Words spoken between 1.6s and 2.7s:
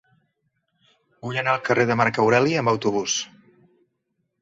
carrer de Marc Aureli